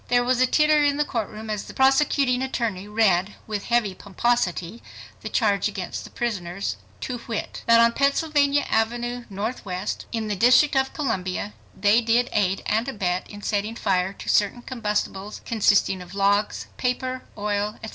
There 0.07 0.23
was 0.23 0.41
a 0.41 0.47
titter 0.47 0.83
in 0.83 0.97
the 0.97 1.05
court 1.05 1.29
room 1.29 1.47
as 1.51 1.65
the 1.65 1.75
prosecuting 1.75 2.41
attorney 2.41 2.87
read 2.87 3.35
with 3.45 3.65
heavy 3.65 3.93
pomposity 3.93 4.81
the 5.21 5.29
charge 5.29 5.67
against 5.67 6.05
the 6.05 6.09
prisoners 6.09 6.77
"to 7.01 7.21
wit: 7.27 7.61
That 7.67 7.79
on 7.79 7.91
Pennsylvania 7.91 8.65
Avenue, 8.67 9.25
Northwest, 9.29 10.07
in 10.11 10.27
the 10.27 10.35
District 10.35 10.75
of 10.75 10.91
Columbia 10.93 11.53
they 11.79 12.01
did 12.01 12.29
aid 12.33 12.63
and 12.65 12.87
abet 12.87 13.29
in 13.29 13.43
setting 13.43 13.75
fire 13.75 14.11
to 14.13 14.27
certain 14.27 14.63
combustibles 14.63 15.41
consisting 15.45 16.01
of 16.01 16.15
logs, 16.15 16.65
paper, 16.77 17.23
oil, 17.37 17.75
etc. 17.83 17.89